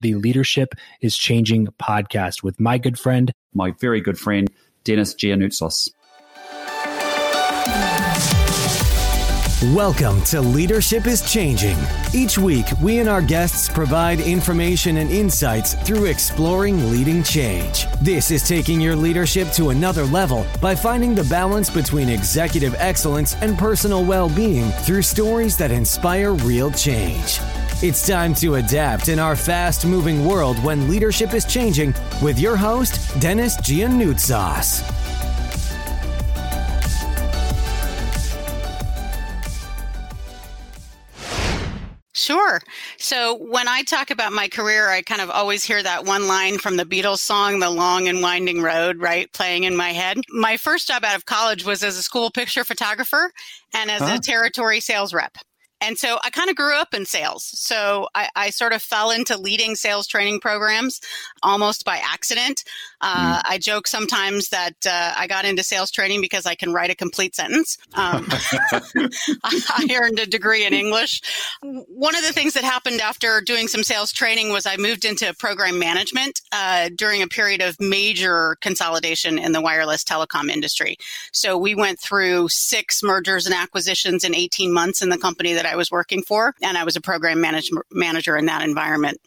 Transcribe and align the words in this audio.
the 0.00 0.14
Leadership 0.14 0.74
is 1.00 1.16
Changing 1.16 1.66
podcast 1.80 2.42
with 2.42 2.60
my 2.60 2.78
good 2.78 2.98
friend, 2.98 3.32
my 3.52 3.72
very 3.72 4.00
good 4.00 4.18
friend, 4.18 4.48
Dennis 4.84 5.14
Giannoutsos. 5.14 5.90
Welcome 9.74 10.22
to 10.26 10.40
Leadership 10.40 11.08
is 11.08 11.28
Changing. 11.30 11.76
Each 12.14 12.38
week, 12.38 12.66
we 12.80 13.00
and 13.00 13.08
our 13.08 13.20
guests 13.20 13.68
provide 13.68 14.20
information 14.20 14.98
and 14.98 15.10
insights 15.10 15.74
through 15.74 16.04
exploring 16.04 16.92
leading 16.92 17.24
change. 17.24 17.86
This 18.00 18.30
is 18.30 18.46
taking 18.46 18.80
your 18.80 18.94
leadership 18.94 19.50
to 19.54 19.70
another 19.70 20.04
level 20.04 20.46
by 20.62 20.76
finding 20.76 21.16
the 21.16 21.24
balance 21.24 21.70
between 21.70 22.08
executive 22.08 22.76
excellence 22.78 23.34
and 23.42 23.58
personal 23.58 24.04
well 24.04 24.28
being 24.28 24.70
through 24.70 25.02
stories 25.02 25.56
that 25.56 25.72
inspire 25.72 26.34
real 26.34 26.70
change. 26.70 27.40
It's 27.80 28.04
time 28.04 28.34
to 28.34 28.56
adapt 28.56 29.08
in 29.08 29.20
our 29.20 29.36
fast 29.36 29.86
moving 29.86 30.26
world 30.26 30.58
when 30.64 30.90
leadership 30.90 31.32
is 31.32 31.44
changing 31.44 31.94
with 32.20 32.36
your 32.36 32.56
host, 32.56 32.98
Dennis 33.20 33.56
Giannoutsos. 33.58 34.82
Sure. 42.14 42.60
So 42.96 43.36
when 43.36 43.68
I 43.68 43.84
talk 43.84 44.10
about 44.10 44.32
my 44.32 44.48
career, 44.48 44.88
I 44.88 45.02
kind 45.02 45.20
of 45.20 45.30
always 45.30 45.62
hear 45.62 45.80
that 45.80 46.04
one 46.04 46.26
line 46.26 46.58
from 46.58 46.76
the 46.76 46.84
Beatles 46.84 47.18
song, 47.18 47.60
The 47.60 47.70
Long 47.70 48.08
and 48.08 48.20
Winding 48.22 48.60
Road, 48.60 48.98
right? 48.98 49.32
Playing 49.32 49.62
in 49.62 49.76
my 49.76 49.90
head. 49.90 50.18
My 50.30 50.56
first 50.56 50.88
job 50.88 51.04
out 51.04 51.14
of 51.14 51.26
college 51.26 51.64
was 51.64 51.84
as 51.84 51.96
a 51.96 52.02
school 52.02 52.32
picture 52.32 52.64
photographer 52.64 53.30
and 53.72 53.88
as 53.88 54.02
huh? 54.02 54.16
a 54.16 54.18
territory 54.18 54.80
sales 54.80 55.14
rep. 55.14 55.38
And 55.80 55.98
so 55.98 56.18
I 56.24 56.30
kind 56.30 56.50
of 56.50 56.56
grew 56.56 56.76
up 56.76 56.94
in 56.94 57.06
sales. 57.06 57.44
So 57.44 58.08
I, 58.14 58.28
I, 58.34 58.50
sort 58.50 58.72
of 58.72 58.82
fell 58.82 59.10
into 59.10 59.36
leading 59.38 59.76
sales 59.76 60.06
training 60.06 60.40
programs 60.40 61.00
almost 61.42 61.84
by 61.84 61.98
accident. 61.98 62.64
Uh, 63.00 63.38
mm. 63.38 63.42
I 63.44 63.58
joke 63.58 63.86
sometimes 63.86 64.48
that 64.48 64.74
uh, 64.86 65.12
I 65.16 65.26
got 65.26 65.44
into 65.44 65.62
sales 65.62 65.90
training 65.90 66.20
because 66.20 66.46
I 66.46 66.54
can 66.54 66.72
write 66.72 66.90
a 66.90 66.94
complete 66.94 67.36
sentence. 67.36 67.78
Um, 67.94 68.26
I 69.44 69.86
earned 69.94 70.18
a 70.18 70.26
degree 70.26 70.66
in 70.66 70.74
English. 70.74 71.20
One 71.62 72.16
of 72.16 72.22
the 72.24 72.32
things 72.32 72.54
that 72.54 72.64
happened 72.64 73.00
after 73.00 73.40
doing 73.40 73.68
some 73.68 73.84
sales 73.84 74.12
training 74.12 74.50
was 74.50 74.66
I 74.66 74.76
moved 74.76 75.04
into 75.04 75.32
program 75.34 75.78
management 75.78 76.40
uh, 76.50 76.90
during 76.96 77.22
a 77.22 77.28
period 77.28 77.62
of 77.62 77.76
major 77.78 78.56
consolidation 78.60 79.38
in 79.38 79.52
the 79.52 79.60
wireless 79.60 80.02
telecom 80.02 80.50
industry. 80.50 80.96
So 81.32 81.56
we 81.56 81.74
went 81.74 82.00
through 82.00 82.48
six 82.48 83.02
mergers 83.02 83.46
and 83.46 83.54
acquisitions 83.54 84.24
in 84.24 84.34
18 84.34 84.72
months 84.72 85.02
in 85.02 85.08
the 85.08 85.18
company 85.18 85.52
that 85.52 85.66
I 85.68 85.76
was 85.76 85.90
working 85.90 86.22
for, 86.22 86.54
and 86.62 86.76
I 86.76 86.84
was 86.84 86.96
a 86.96 87.00
program 87.00 87.40
manage- 87.40 87.70
manager 87.90 88.36
in 88.36 88.46
that 88.46 88.62
environment. 88.62 89.18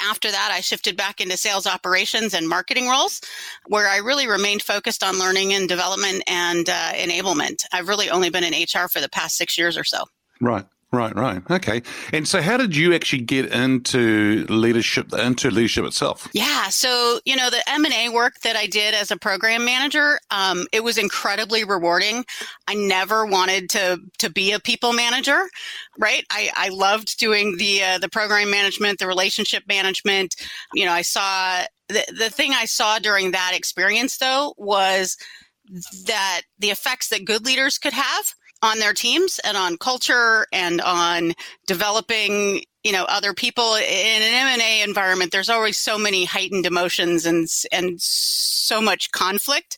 After 0.00 0.30
that, 0.30 0.50
I 0.52 0.60
shifted 0.60 0.96
back 0.96 1.20
into 1.20 1.36
sales 1.36 1.66
operations 1.66 2.34
and 2.34 2.48
marketing 2.48 2.88
roles, 2.88 3.20
where 3.66 3.88
I 3.88 3.98
really 3.98 4.26
remained 4.26 4.62
focused 4.62 5.04
on 5.04 5.18
learning 5.18 5.52
and 5.52 5.68
development 5.68 6.24
and 6.26 6.68
uh, 6.68 6.92
enablement. 6.94 7.64
I've 7.72 7.88
really 7.88 8.10
only 8.10 8.30
been 8.30 8.44
in 8.44 8.52
HR 8.52 8.88
for 8.88 9.00
the 9.00 9.08
past 9.08 9.36
six 9.36 9.56
years 9.56 9.78
or 9.78 9.84
so. 9.84 10.04
Right. 10.40 10.66
Right, 10.94 11.14
right. 11.16 11.42
Okay. 11.50 11.82
And 12.12 12.26
so 12.26 12.40
how 12.40 12.56
did 12.56 12.76
you 12.76 12.94
actually 12.94 13.22
get 13.22 13.52
into 13.52 14.46
leadership 14.48 15.12
into 15.12 15.50
leadership 15.50 15.84
itself? 15.84 16.28
Yeah, 16.32 16.68
so, 16.68 17.18
you 17.24 17.34
know, 17.34 17.50
the 17.50 17.62
M&A 17.68 18.10
work 18.10 18.34
that 18.44 18.54
I 18.54 18.66
did 18.66 18.94
as 18.94 19.10
a 19.10 19.16
program 19.16 19.64
manager, 19.64 20.20
um, 20.30 20.66
it 20.72 20.84
was 20.84 20.96
incredibly 20.96 21.64
rewarding. 21.64 22.24
I 22.68 22.74
never 22.74 23.26
wanted 23.26 23.70
to 23.70 23.98
to 24.18 24.30
be 24.30 24.52
a 24.52 24.60
people 24.60 24.92
manager, 24.92 25.48
right? 25.98 26.24
I, 26.30 26.50
I 26.54 26.68
loved 26.68 27.18
doing 27.18 27.56
the 27.56 27.82
uh, 27.82 27.98
the 27.98 28.08
program 28.08 28.50
management, 28.50 29.00
the 29.00 29.08
relationship 29.08 29.64
management. 29.66 30.36
You 30.74 30.86
know, 30.86 30.92
I 30.92 31.02
saw 31.02 31.64
the 31.88 32.04
the 32.16 32.30
thing 32.30 32.52
I 32.52 32.66
saw 32.66 33.00
during 33.00 33.32
that 33.32 33.52
experience 33.54 34.18
though 34.18 34.54
was 34.56 35.16
that 36.06 36.42
the 36.58 36.70
effects 36.70 37.08
that 37.08 37.24
good 37.24 37.44
leaders 37.44 37.78
could 37.78 37.94
have 37.94 38.34
on 38.64 38.78
their 38.78 38.94
teams 38.94 39.38
and 39.44 39.56
on 39.56 39.76
culture 39.76 40.46
and 40.52 40.80
on 40.80 41.34
developing 41.66 42.62
you 42.84 42.92
know 42.92 43.04
other 43.04 43.32
people 43.32 43.74
in 43.74 44.22
an 44.22 44.58
M&A 44.60 44.82
environment 44.82 45.32
there's 45.32 45.48
always 45.48 45.78
so 45.78 45.98
many 45.98 46.24
heightened 46.24 46.66
emotions 46.66 47.26
and 47.26 47.48
and 47.72 48.00
so 48.00 48.80
much 48.80 49.10
conflict. 49.10 49.76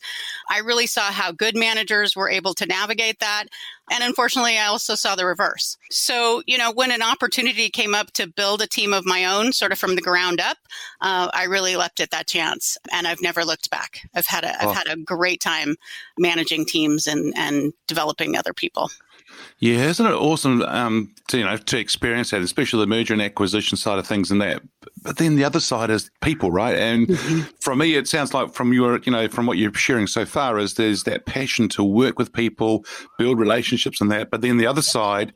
I 0.49 0.59
really 0.59 0.87
saw 0.87 1.11
how 1.11 1.31
good 1.31 1.57
managers 1.57 2.15
were 2.15 2.29
able 2.29 2.53
to 2.53 2.65
navigate 2.65 3.19
that. 3.19 3.45
And 3.89 4.03
unfortunately 4.03 4.57
i 4.57 4.65
also 4.65 4.95
saw 4.95 5.15
the 5.15 5.25
reverse. 5.25 5.77
So 5.89 6.43
you 6.45 6.57
know 6.57 6.71
when 6.71 6.91
an 6.91 7.01
opportunity 7.01 7.69
came 7.69 7.95
up 7.95 8.11
to 8.13 8.27
build 8.27 8.61
a 8.61 8.67
team 8.67 8.93
of 8.93 9.05
my 9.05 9.25
own 9.25 9.53
sort 9.53 9.71
of 9.71 9.79
from 9.79 9.95
the 9.95 10.01
ground 10.01 10.41
up 10.41 10.57
uh, 11.01 11.29
i 11.33 11.45
really 11.45 11.75
leapt 11.77 12.01
at 12.01 12.11
that 12.11 12.27
chance. 12.27 12.77
And 12.91 13.07
i've 13.07 13.21
never 13.21 13.45
looked 13.45 13.69
back. 13.69 14.01
I've 14.13 14.27
had 14.27 14.43
a 14.43 14.49
have 14.49 14.69
oh. 14.69 14.73
had 14.73 14.87
a 14.87 14.97
great 14.97 15.39
time 15.39 15.77
managing 16.19 16.65
teams 16.65 17.07
and 17.07 17.33
and 17.37 17.71
developing 17.87 18.35
other 18.35 18.53
people 18.53 18.89
yeah, 19.59 19.85
isn't 19.85 20.05
it 20.05 20.13
awesome 20.13 20.61
um, 20.63 21.13
to 21.27 21.37
you 21.39 21.43
know 21.43 21.57
to 21.57 21.77
experience 21.77 22.31
that, 22.31 22.41
especially 22.41 22.81
the 22.81 22.87
merger 22.87 23.13
and 23.13 23.21
acquisition 23.21 23.77
side 23.77 23.99
of 23.99 24.07
things, 24.07 24.31
and 24.31 24.41
that. 24.41 24.61
But 25.01 25.17
then 25.17 25.35
the 25.35 25.43
other 25.43 25.59
side 25.59 25.89
is 25.89 26.09
people, 26.21 26.51
right? 26.51 26.75
And 26.75 27.07
mm-hmm. 27.07 27.41
from 27.59 27.79
me, 27.79 27.95
it 27.95 28.07
sounds 28.07 28.33
like 28.33 28.53
from 28.53 28.73
your 28.73 28.99
you 28.99 29.11
know 29.11 29.27
from 29.27 29.45
what 29.45 29.57
you're 29.57 29.73
sharing 29.73 30.07
so 30.07 30.25
far 30.25 30.59
is 30.59 30.75
there's 30.75 31.03
that 31.03 31.25
passion 31.25 31.69
to 31.69 31.83
work 31.83 32.19
with 32.19 32.33
people, 32.33 32.85
build 33.17 33.39
relationships, 33.39 34.01
and 34.01 34.11
that. 34.11 34.29
But 34.29 34.41
then 34.41 34.57
the 34.57 34.67
other 34.67 34.81
side 34.81 35.33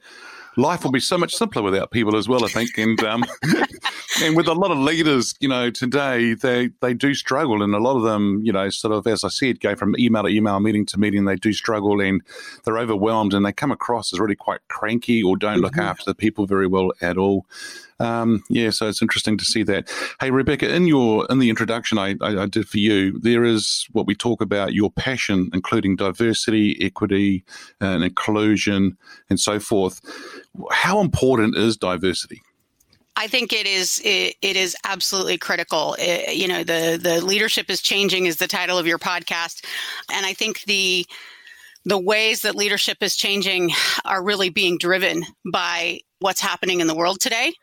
life 0.58 0.84
will 0.84 0.92
be 0.92 1.00
so 1.00 1.18
much 1.18 1.36
simpler 1.36 1.62
without 1.62 1.92
people 1.92 2.16
as 2.16 2.28
well. 2.28 2.44
I 2.44 2.48
think, 2.48 2.78
and 2.78 3.02
um, 3.04 3.24
and 4.24 4.36
with 4.36 4.48
a 4.48 4.54
lot 4.54 4.72
of 4.72 4.78
leaders, 4.78 5.36
you 5.40 5.48
know, 5.48 5.70
today 5.70 6.34
they 6.34 6.70
they 6.82 6.94
do 6.94 7.14
struggle, 7.14 7.62
and 7.62 7.74
a 7.74 7.80
lot 7.80 7.98
of 7.98 8.04
them, 8.04 8.42
you 8.44 8.52
know, 8.52 8.70
sort 8.70 8.94
of 8.94 9.08
as 9.08 9.24
I 9.24 9.30
said, 9.30 9.60
go 9.60 9.76
from 9.76 9.96
email 9.98 10.24
to 10.24 10.30
email, 10.30 10.60
meeting 10.60 10.86
to 10.88 11.00
meeting. 11.00 11.26
They 11.26 11.36
do 11.36 11.54
struggle, 11.54 12.02
and 12.02 12.22
they're 12.64 12.78
overwhelmed, 12.78 13.34
and 13.34 13.46
they 13.46 13.54
come 13.54 13.72
across 13.72 14.14
as 14.14 14.20
really 14.20 14.36
quite 14.36 14.60
cranky 14.68 15.24
or 15.24 15.38
don't 15.38 15.56
mm-hmm. 15.56 15.64
look 15.64 15.78
after 15.78 16.06
the 16.06 16.16
people 16.16 16.46
very 16.46 16.68
well 16.68 16.92
at 17.02 17.18
all. 17.18 17.46
Um, 18.02 18.44
yeah, 18.50 18.72
so 18.72 18.88
it's 18.88 19.02
interesting 19.02 19.38
to 19.38 19.46
see 19.46 19.62
that. 19.64 19.88
Hey, 20.20 20.32
Rebecca, 20.32 20.74
in 20.74 20.88
your 20.88 21.28
in 21.30 21.38
the 21.38 21.52
introduction 21.52 22.00
I, 22.00 22.16
I, 22.20 22.44
I, 22.44 22.46
did 22.48 22.68
for 22.68 22.80
you, 22.80 23.20
there 23.20 23.44
is 23.44 23.88
what 23.92 24.08
we 24.08 24.16
talk 24.16 24.42
about 24.42 24.74
your 24.74 24.90
passion, 24.90 25.52
including 25.54 25.98
diversity, 25.98 26.76
equity, 26.82 27.44
and 27.80 28.04
inclusion, 28.04 28.98
and 29.30 29.40
so 29.40 29.60
forth. 29.60 30.02
How 30.72 31.00
important 31.00 31.56
is 31.56 31.78
diversity? 31.78 32.42
I 33.18 33.28
think 33.28 33.54
it 33.54 33.68
is 33.68 34.02
it, 34.04 34.36
it 34.42 34.56
is 34.56 34.76
absolutely 34.84 35.38
critical. 35.38 35.96
It, 36.00 36.36
you 36.36 36.48
know, 36.48 36.64
the 36.64 37.00
the 37.00 37.24
leadership 37.24 37.70
is 37.70 37.84
changing 37.84 38.26
is 38.26 38.38
the 38.38 38.48
title 38.48 38.80
of 38.80 38.88
your 38.88 38.98
podcast, 38.98 39.64
and 40.12 40.26
I 40.26 40.34
think 40.34 40.64
the 40.64 41.06
the 41.86 42.00
ways 42.00 42.42
that 42.42 42.56
leadership 42.56 42.98
is 43.02 43.16
changing 43.16 43.74
are 44.06 44.24
really 44.24 44.50
being 44.50 44.80
driven 44.80 45.24
by 45.52 46.00
what's 46.18 46.42
happening 46.42 46.80
in 46.80 46.88
the 46.88 46.96
world 46.96 47.20
today 47.20 47.54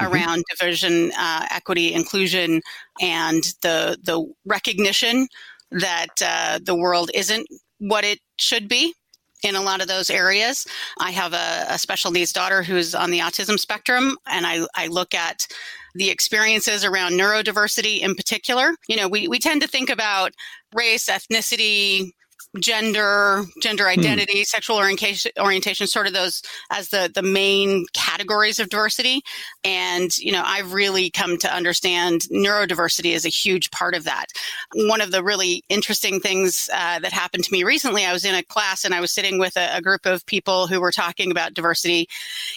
mm-hmm. 0.00 0.12
around 0.12 0.44
division, 0.50 1.12
uh, 1.18 1.46
equity, 1.50 1.92
inclusion, 1.92 2.60
and 3.00 3.44
the 3.62 3.98
the 4.02 4.26
recognition 4.44 5.28
that 5.70 6.22
uh, 6.24 6.58
the 6.62 6.74
world 6.74 7.10
isn't 7.14 7.46
what 7.78 8.04
it 8.04 8.20
should 8.38 8.68
be 8.68 8.94
in 9.42 9.54
a 9.54 9.62
lot 9.62 9.80
of 9.80 9.88
those 9.88 10.10
areas. 10.10 10.66
I 10.98 11.10
have 11.10 11.32
a, 11.32 11.66
a, 11.68 11.78
special 11.78 12.10
needs 12.10 12.32
daughter 12.32 12.62
who's 12.62 12.94
on 12.94 13.10
the 13.10 13.18
autism 13.20 13.58
spectrum, 13.58 14.16
and 14.26 14.46
I, 14.46 14.66
I 14.74 14.86
look 14.86 15.14
at 15.14 15.46
the 15.94 16.10
experiences 16.10 16.84
around 16.84 17.12
neurodiversity 17.12 18.00
in 18.00 18.14
particular. 18.14 18.72
You 18.88 18.96
know, 18.96 19.08
we, 19.08 19.28
we 19.28 19.38
tend 19.38 19.62
to 19.62 19.68
think 19.68 19.90
about 19.90 20.32
race, 20.74 21.06
ethnicity, 21.06 22.12
gender, 22.60 23.44
gender 23.62 23.84
hmm. 23.84 24.00
identity, 24.00 24.38
hmm. 24.40 24.44
sexual 24.44 24.76
orientation, 24.76 25.32
orientation, 25.38 25.86
sort 25.86 26.06
of 26.06 26.12
those 26.12 26.42
as 26.70 26.88
the 26.88 27.10
the 27.14 27.22
main 27.22 27.86
categories 27.92 28.58
of 28.58 28.68
diversity. 28.68 29.22
And 29.64 30.16
you 30.18 30.32
know, 30.32 30.42
I've 30.44 30.72
really 30.72 31.10
come 31.10 31.38
to 31.38 31.54
understand 31.54 32.22
neurodiversity 32.32 33.12
is 33.12 33.24
a 33.24 33.30
huge 33.30 33.70
part 33.70 33.94
of 33.94 34.04
that. 34.04 34.26
One 34.74 35.00
of 35.00 35.10
the 35.10 35.22
really 35.22 35.64
interesting 35.68 36.20
things 36.20 36.68
uh, 36.72 36.98
that 37.00 37.12
happened 37.12 37.44
to 37.44 37.52
me 37.52 37.64
recently, 37.64 38.04
I 38.04 38.12
was 38.12 38.24
in 38.24 38.34
a 38.34 38.42
class 38.42 38.84
and 38.84 38.94
I 38.94 39.00
was 39.00 39.12
sitting 39.12 39.38
with 39.38 39.56
a, 39.56 39.76
a 39.76 39.82
group 39.82 40.06
of 40.06 40.24
people 40.26 40.66
who 40.66 40.80
were 40.80 40.92
talking 40.92 41.30
about 41.30 41.54
diversity 41.54 42.08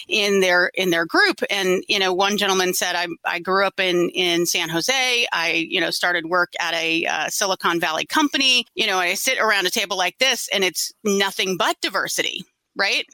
in 0.08 0.40
their 0.40 0.70
in 0.74 0.90
their 0.90 1.06
group, 1.06 1.42
and 1.50 1.84
you 1.88 1.98
know, 1.98 2.12
one 2.12 2.36
gentleman 2.36 2.74
said, 2.74 2.96
"I 2.96 3.08
I 3.24 3.38
grew 3.38 3.64
up 3.64 3.78
in 3.78 4.10
in 4.10 4.46
San 4.46 4.68
Jose. 4.68 5.26
I 5.32 5.66
you 5.68 5.80
know 5.80 5.90
started 5.90 6.26
work 6.26 6.52
at 6.58 6.74
a 6.74 7.04
uh, 7.06 7.28
Silicon 7.28 7.80
Valley 7.80 8.06
company. 8.06 8.66
You 8.74 8.86
know, 8.86 8.98
I 8.98 9.14
sit 9.14 9.38
around 9.38 9.66
a 9.76 9.80
table." 9.80 10.00
like 10.00 10.18
this 10.18 10.48
and 10.52 10.64
it's 10.64 10.92
nothing 11.04 11.56
but 11.56 11.80
diversity, 11.80 12.44
right? 12.76 13.06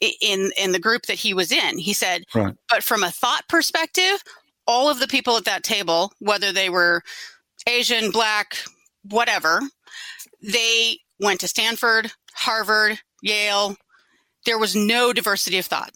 In 0.00 0.50
in 0.56 0.72
the 0.72 0.78
group 0.78 1.02
that 1.06 1.18
he 1.18 1.32
was 1.32 1.52
in. 1.52 1.78
He 1.78 1.94
said, 1.94 2.24
right. 2.34 2.54
but 2.68 2.82
from 2.82 3.02
a 3.02 3.10
thought 3.10 3.48
perspective, 3.48 4.22
all 4.66 4.90
of 4.90 4.98
the 4.98 5.06
people 5.06 5.36
at 5.36 5.44
that 5.44 5.62
table, 5.62 6.12
whether 6.18 6.52
they 6.52 6.68
were 6.68 7.02
Asian, 7.66 8.10
black, 8.10 8.58
whatever, 9.04 9.60
they 10.42 10.98
went 11.20 11.40
to 11.40 11.48
Stanford, 11.48 12.12
Harvard, 12.34 12.98
Yale. 13.22 13.76
There 14.44 14.58
was 14.58 14.76
no 14.76 15.12
diversity 15.12 15.58
of 15.58 15.66
thought. 15.66 15.92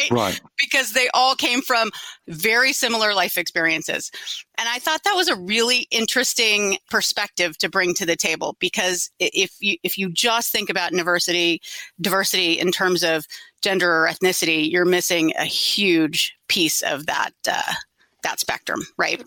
Right? 0.00 0.10
Right. 0.10 0.40
Because 0.58 0.92
they 0.92 1.08
all 1.14 1.34
came 1.34 1.62
from 1.62 1.90
very 2.28 2.72
similar 2.72 3.14
life 3.14 3.36
experiences. 3.36 4.10
And 4.58 4.68
I 4.68 4.78
thought 4.78 5.04
that 5.04 5.14
was 5.14 5.28
a 5.28 5.36
really 5.36 5.86
interesting 5.90 6.78
perspective 6.90 7.56
to 7.58 7.68
bring 7.68 7.94
to 7.94 8.06
the 8.06 8.16
table 8.16 8.56
because 8.60 9.10
if 9.18 9.54
you 9.60 9.76
if 9.82 9.96
you 9.96 10.10
just 10.10 10.50
think 10.52 10.70
about 10.70 10.92
diversity 10.92 11.60
diversity 12.00 12.58
in 12.58 12.72
terms 12.72 13.02
of 13.02 13.26
gender 13.62 13.90
or 13.90 14.08
ethnicity, 14.08 14.70
you're 14.70 14.84
missing 14.84 15.32
a 15.38 15.44
huge 15.44 16.34
piece 16.48 16.82
of 16.82 17.06
that 17.06 17.32
uh, 17.48 17.74
that 18.22 18.40
spectrum, 18.40 18.80
right? 18.98 19.22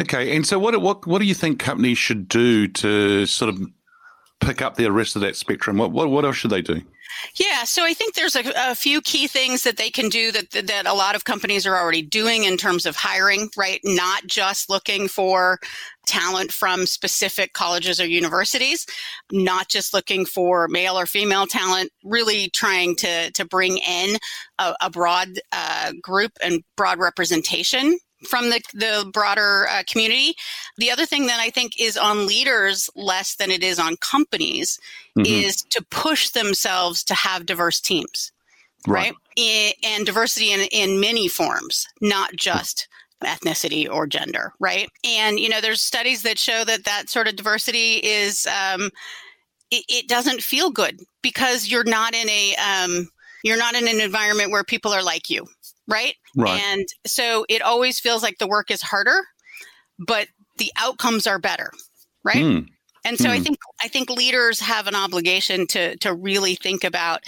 Okay, 0.00 0.34
and 0.34 0.46
so 0.46 0.58
what 0.58 0.80
what 0.80 1.06
what 1.06 1.20
do 1.20 1.24
you 1.24 1.34
think 1.34 1.58
companies 1.58 1.98
should 1.98 2.28
do 2.28 2.66
to 2.68 3.26
sort 3.26 3.48
of 3.48 3.60
pick 4.44 4.62
up 4.62 4.76
the 4.76 4.90
rest 4.90 5.16
of 5.16 5.22
that 5.22 5.36
spectrum? 5.36 5.78
What 5.78 5.92
what 5.92 6.10
what 6.10 6.24
else 6.24 6.36
should 6.36 6.50
they 6.50 6.62
do? 6.62 6.82
Yeah, 7.36 7.64
so 7.64 7.84
I 7.84 7.94
think 7.94 8.14
there's 8.14 8.36
a, 8.36 8.42
a, 8.56 8.74
few 8.74 9.00
key 9.00 9.26
things 9.26 9.62
that 9.62 9.76
they 9.76 9.88
can 9.88 10.08
do 10.08 10.30
that 10.32 10.50
that 10.50 10.86
a 10.86 10.92
lot 10.92 11.14
of 11.14 11.24
companies 11.24 11.66
are 11.66 11.76
already 11.76 12.02
doing 12.02 12.44
in 12.44 12.56
terms 12.56 12.86
of 12.86 12.96
hiring, 12.96 13.48
right? 13.56 13.80
Not 13.84 14.26
just 14.26 14.68
looking 14.68 15.08
for 15.08 15.58
talent 16.06 16.52
from 16.52 16.86
specific 16.86 17.52
colleges 17.52 18.00
or 18.00 18.06
universities, 18.06 18.86
not 19.32 19.68
just 19.68 19.94
looking 19.94 20.26
for 20.26 20.68
male 20.68 20.98
or 20.98 21.06
female 21.06 21.46
talent, 21.46 21.90
really 22.04 22.50
trying 22.50 22.96
to 22.96 23.30
to 23.32 23.44
bring 23.44 23.78
in 23.78 24.16
a, 24.58 24.74
a 24.80 24.90
broad 24.90 25.28
uh, 25.52 25.92
group 26.02 26.32
and 26.42 26.62
broad 26.76 26.98
representation 26.98 27.98
from 28.24 28.50
the, 28.50 28.60
the 28.72 29.10
broader 29.12 29.66
uh, 29.68 29.82
community. 29.86 30.34
The 30.78 30.90
other 30.90 31.06
thing 31.06 31.26
that 31.26 31.40
I 31.40 31.50
think 31.50 31.80
is 31.80 31.96
on 31.96 32.26
leaders 32.26 32.90
less 32.94 33.36
than 33.36 33.50
it 33.50 33.62
is 33.62 33.78
on 33.78 33.96
companies 33.96 34.78
mm-hmm. 35.16 35.26
is 35.26 35.62
to 35.70 35.84
push 35.90 36.30
themselves 36.30 37.04
to 37.04 37.14
have 37.14 37.46
diverse 37.46 37.80
teams, 37.80 38.32
right? 38.86 39.14
right? 39.36 39.74
And 39.84 40.06
diversity 40.06 40.52
in, 40.52 40.60
in 40.72 41.00
many 41.00 41.28
forms, 41.28 41.86
not 42.00 42.34
just 42.36 42.88
ethnicity 43.22 43.88
or 43.90 44.06
gender, 44.06 44.52
right? 44.60 44.88
And, 45.04 45.38
you 45.38 45.48
know, 45.48 45.60
there's 45.60 45.80
studies 45.80 46.22
that 46.22 46.38
show 46.38 46.64
that 46.64 46.84
that 46.84 47.08
sort 47.08 47.28
of 47.28 47.36
diversity 47.36 47.94
is, 47.96 48.46
um, 48.46 48.90
it, 49.70 49.84
it 49.88 50.08
doesn't 50.08 50.42
feel 50.42 50.70
good 50.70 51.00
because 51.22 51.68
you're 51.68 51.84
not 51.84 52.14
in 52.14 52.28
a, 52.28 52.54
um, 52.56 53.08
you're 53.42 53.58
not 53.58 53.74
in 53.74 53.88
an 53.88 54.00
environment 54.00 54.50
where 54.50 54.64
people 54.64 54.92
are 54.92 55.02
like 55.02 55.30
you, 55.30 55.46
right? 55.88 56.14
Right. 56.36 56.60
And 56.60 56.86
so 57.06 57.44
it 57.48 57.62
always 57.62 58.00
feels 58.00 58.22
like 58.22 58.38
the 58.38 58.46
work 58.46 58.70
is 58.70 58.82
harder, 58.82 59.22
but 59.98 60.28
the 60.58 60.72
outcomes 60.76 61.26
are 61.26 61.38
better, 61.38 61.70
right? 62.22 62.36
Mm. 62.36 62.68
And 63.04 63.18
so 63.18 63.28
mm. 63.28 63.32
I 63.32 63.40
think 63.40 63.58
I 63.82 63.88
think 63.88 64.08
leaders 64.08 64.60
have 64.60 64.86
an 64.86 64.94
obligation 64.94 65.66
to 65.68 65.96
to 65.98 66.14
really 66.14 66.54
think 66.54 66.84
about 66.84 67.24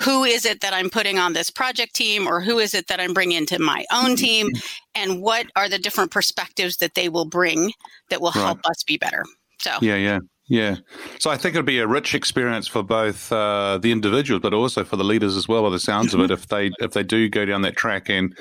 who 0.00 0.24
is 0.24 0.46
it 0.46 0.60
that 0.60 0.72
I'm 0.72 0.90
putting 0.90 1.18
on 1.18 1.32
this 1.32 1.50
project 1.50 1.94
team 1.94 2.26
or 2.26 2.40
who 2.40 2.58
is 2.58 2.72
it 2.72 2.86
that 2.86 3.00
I'm 3.00 3.12
bringing 3.12 3.36
into 3.36 3.58
my 3.58 3.84
own 3.92 4.16
team 4.16 4.48
hmm. 4.50 4.58
and 4.94 5.20
what 5.20 5.46
are 5.56 5.68
the 5.68 5.78
different 5.78 6.10
perspectives 6.10 6.76
that 6.78 6.94
they 6.94 7.08
will 7.08 7.24
bring 7.24 7.72
that 8.10 8.20
will 8.20 8.32
right. 8.34 8.44
help 8.44 8.60
us 8.64 8.82
be 8.84 8.96
better. 8.96 9.24
So 9.60 9.72
Yeah, 9.82 9.96
yeah. 9.96 10.20
Yeah. 10.48 10.76
So 11.18 11.30
I 11.30 11.36
think 11.36 11.54
it'd 11.54 11.66
be 11.66 11.78
a 11.78 11.86
rich 11.86 12.14
experience 12.14 12.66
for 12.66 12.82
both 12.82 13.30
uh, 13.30 13.78
the 13.78 13.92
individuals, 13.92 14.40
but 14.40 14.54
also 14.54 14.82
for 14.82 14.96
the 14.96 15.04
leaders 15.04 15.36
as 15.36 15.46
well, 15.46 15.62
by 15.62 15.70
the 15.70 15.78
sounds 15.78 16.14
of 16.14 16.20
it, 16.20 16.30
if 16.30 16.48
they 16.48 16.70
if 16.80 16.92
they 16.92 17.02
do 17.02 17.28
go 17.28 17.44
down 17.44 17.62
that 17.62 17.76
track 17.76 18.08
and 18.08 18.36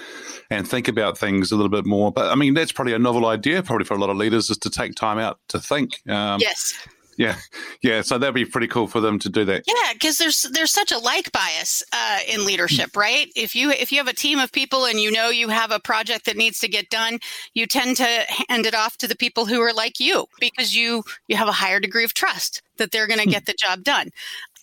and 0.50 0.68
think 0.68 0.88
about 0.88 1.18
things 1.18 1.52
a 1.52 1.56
little 1.56 1.70
bit 1.70 1.86
more. 1.86 2.12
But 2.12 2.32
I 2.32 2.36
mean, 2.36 2.54
that's 2.54 2.72
probably 2.72 2.94
a 2.94 3.00
novel 3.00 3.26
idea, 3.26 3.62
probably 3.62 3.86
for 3.86 3.94
a 3.94 3.98
lot 3.98 4.10
of 4.10 4.16
leaders, 4.16 4.50
is 4.50 4.58
to 4.60 4.70
take 4.70 4.96
time 4.96 5.20
out 5.20 5.40
to 5.50 5.60
think. 5.60 6.02
Um, 6.08 6.40
yes. 6.40 6.74
Yeah, 7.18 7.36
yeah. 7.82 8.02
So 8.02 8.20
that'd 8.20 8.36
be 8.36 8.46
pretty 8.46 8.68
cool 8.68 8.86
for 8.86 9.02
them 9.02 9.18
to 9.20 9.30
do 9.30 9.44
that. 9.46 9.64
Yeah, 9.68 9.94
because 9.94 10.20
there's 10.20 10.44
there's 10.54 10.72
such 10.72 10.92
a 10.92 11.00
like 11.00 11.32
bias 11.32 11.84
uh, 11.92 12.20
in 12.28 12.46
leadership, 12.46 12.96
right? 12.96 13.28
If 13.36 13.56
you 13.56 13.72
if 13.72 13.92
you 13.92 13.98
have 13.98 14.08
a 14.08 14.14
team 14.14 14.38
of 14.38 14.52
people 14.52 14.86
and 14.86 15.00
you 15.00 15.12
know 15.12 15.30
you 15.30 15.50
have 15.50 15.72
a 15.72 15.80
project 15.80 16.26
that 16.26 16.38
needs 16.38 16.60
to 16.60 16.68
get 16.68 16.90
done, 16.92 17.18
you 17.56 17.66
tend 17.66 17.98
to 17.98 18.26
hand 18.48 18.68
it 18.68 18.76
off 18.76 18.98
to 18.98 19.08
the 19.08 19.16
people 19.16 19.48
who 19.48 19.60
are 19.62 19.74
like 19.74 20.00
you 20.00 20.28
because 20.40 20.76
you 20.76 21.04
you 21.28 21.36
have 21.36 21.48
a 21.48 21.54
higher 21.54 21.80
degree 21.80 22.04
of 22.04 22.14
trust 22.14 22.62
that 22.78 22.92
they're 22.92 23.08
going 23.08 23.20
to 23.20 23.26
get 23.26 23.48
the 23.48 23.56
job 23.58 23.84
done. 23.84 24.12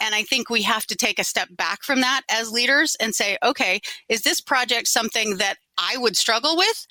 And 0.01 0.15
I 0.15 0.23
think 0.23 0.49
we 0.49 0.63
have 0.63 0.87
to 0.87 0.97
take 0.97 1.19
a 1.19 1.25
step 1.25 1.49
back 1.51 1.83
from 1.83 2.01
that 2.01 2.23
as 2.31 2.53
leaders 2.53 2.97
and 3.01 3.15
say, 3.15 3.39
okay, 3.43 3.81
is 4.09 4.23
this 4.23 4.41
project 4.41 4.87
something 4.89 5.39
that 5.39 5.57
I 5.79 5.97
would 5.97 6.17
struggle 6.17 6.57
with? 6.57 6.87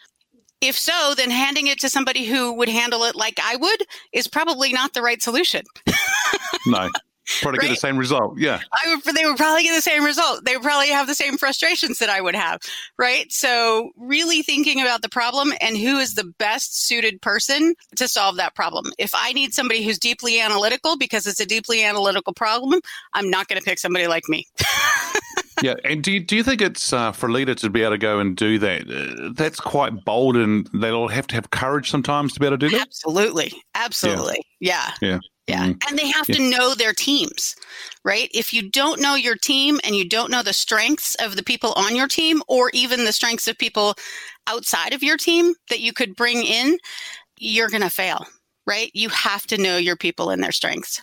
If 0.63 0.79
so, 0.79 1.13
then 1.17 1.29
handing 1.29 1.67
it 1.67 1.81
to 1.81 1.89
somebody 1.89 2.23
who 2.23 2.53
would 2.53 2.69
handle 2.69 3.03
it 3.03 3.17
like 3.17 3.37
I 3.43 3.57
would 3.57 3.83
is 4.13 4.29
probably 4.29 4.71
not 4.71 4.93
the 4.93 5.01
right 5.01 5.21
solution. 5.21 5.63
no. 6.65 6.89
Probably 7.41 7.59
right? 7.59 7.67
get 7.67 7.73
the 7.73 7.79
same 7.79 7.97
result. 7.97 8.37
Yeah. 8.37 8.61
I 8.71 8.95
would, 8.95 9.15
they 9.15 9.25
would 9.25 9.35
probably 9.35 9.63
get 9.63 9.75
the 9.75 9.81
same 9.81 10.05
result. 10.05 10.45
They 10.45 10.55
would 10.55 10.63
probably 10.63 10.87
have 10.89 11.07
the 11.07 11.15
same 11.15 11.37
frustrations 11.37 11.99
that 11.99 12.09
I 12.09 12.21
would 12.21 12.35
have. 12.35 12.61
Right. 12.97 13.29
So 13.29 13.91
really 13.97 14.41
thinking 14.41 14.81
about 14.81 15.01
the 15.01 15.09
problem 15.09 15.51
and 15.59 15.77
who 15.77 15.99
is 15.99 16.13
the 16.13 16.31
best 16.39 16.85
suited 16.85 17.21
person 17.21 17.75
to 17.97 18.07
solve 18.07 18.37
that 18.37 18.55
problem. 18.55 18.93
If 18.97 19.11
I 19.13 19.33
need 19.33 19.53
somebody 19.53 19.83
who's 19.83 19.99
deeply 19.99 20.39
analytical 20.39 20.97
because 20.97 21.27
it's 21.27 21.41
a 21.41 21.45
deeply 21.45 21.83
analytical 21.83 22.33
problem, 22.33 22.79
I'm 23.13 23.29
not 23.29 23.49
going 23.49 23.59
to 23.59 23.65
pick 23.65 23.79
somebody 23.79 24.07
like 24.07 24.29
me. 24.29 24.47
yeah, 25.61 25.75
and 25.83 26.03
do 26.03 26.11
you, 26.11 26.19
do 26.19 26.35
you 26.35 26.43
think 26.43 26.61
it's 26.61 26.93
uh, 26.93 27.11
for 27.11 27.27
a 27.27 27.31
leader 27.31 27.55
to 27.55 27.69
be 27.69 27.81
able 27.81 27.91
to 27.91 27.97
go 27.97 28.19
and 28.19 28.35
do 28.35 28.57
that? 28.59 28.89
Uh, 28.89 29.31
that's 29.35 29.59
quite 29.59 30.03
bold, 30.05 30.35
and 30.35 30.67
they'll 30.73 31.07
have 31.07 31.27
to 31.27 31.35
have 31.35 31.51
courage 31.51 31.89
sometimes 31.89 32.33
to 32.33 32.39
be 32.39 32.45
able 32.45 32.57
to 32.57 32.69
do 32.69 32.75
that. 32.75 32.87
Absolutely, 32.87 33.53
absolutely, 33.75 34.41
yeah, 34.59 34.91
yeah. 35.01 35.09
yeah. 35.09 35.19
Yeah. 35.47 35.65
Mm-hmm. 35.65 35.89
And 35.89 35.99
they 35.99 36.07
have 36.07 36.29
yeah. 36.29 36.35
to 36.35 36.49
know 36.49 36.73
their 36.73 36.93
teams, 36.93 37.55
right? 38.05 38.29
If 38.33 38.53
you 38.53 38.69
don't 38.69 39.01
know 39.01 39.15
your 39.15 39.35
team 39.35 39.77
and 39.83 39.93
you 39.93 40.07
don't 40.07 40.31
know 40.31 40.41
the 40.41 40.53
strengths 40.53 41.15
of 41.15 41.35
the 41.35 41.43
people 41.43 41.73
on 41.73 41.97
your 41.97 42.07
team 42.07 42.41
or 42.47 42.71
even 42.73 43.03
the 43.03 43.11
strengths 43.11 43.47
of 43.47 43.57
people 43.57 43.95
outside 44.47 44.93
of 44.93 45.03
your 45.03 45.17
team 45.17 45.53
that 45.69 45.81
you 45.81 45.91
could 45.91 46.15
bring 46.15 46.43
in, 46.43 46.77
you're 47.37 47.67
going 47.67 47.81
to 47.81 47.89
fail, 47.89 48.25
right? 48.65 48.89
You 48.93 49.09
have 49.09 49.45
to 49.47 49.57
know 49.57 49.75
your 49.75 49.97
people 49.97 50.29
and 50.29 50.41
their 50.41 50.53
strengths. 50.53 51.01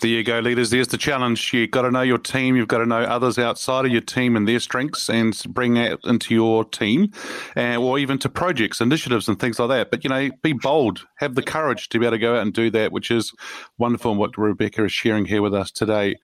There 0.00 0.08
you 0.08 0.24
go, 0.24 0.38
leaders. 0.38 0.70
There's 0.70 0.88
the 0.88 0.96
challenge. 0.96 1.52
You've 1.52 1.72
got 1.72 1.82
to 1.82 1.90
know 1.90 2.00
your 2.00 2.16
team. 2.16 2.56
You've 2.56 2.68
got 2.68 2.78
to 2.78 2.86
know 2.86 3.02
others 3.02 3.38
outside 3.38 3.84
of 3.84 3.92
your 3.92 4.00
team 4.00 4.34
and 4.34 4.48
their 4.48 4.58
strengths 4.58 5.10
and 5.10 5.38
bring 5.50 5.74
that 5.74 5.98
into 6.04 6.32
your 6.32 6.64
team 6.64 7.12
uh, 7.54 7.76
or 7.76 7.98
even 7.98 8.16
to 8.20 8.30
projects, 8.30 8.80
initiatives, 8.80 9.28
and 9.28 9.38
things 9.38 9.58
like 9.58 9.68
that. 9.68 9.90
But, 9.90 10.02
you 10.02 10.08
know, 10.08 10.30
be 10.42 10.54
bold. 10.54 11.06
Have 11.18 11.34
the 11.34 11.42
courage 11.42 11.90
to 11.90 11.98
be 11.98 12.06
able 12.06 12.16
to 12.16 12.18
go 12.18 12.36
out 12.36 12.42
and 12.42 12.54
do 12.54 12.70
that, 12.70 12.92
which 12.92 13.10
is 13.10 13.30
wonderful. 13.76 14.12
And 14.12 14.18
what 14.18 14.38
Rebecca 14.38 14.86
is 14.86 14.92
sharing 14.92 15.26
here 15.26 15.42
with 15.42 15.52
us 15.52 15.70
today. 15.70 16.16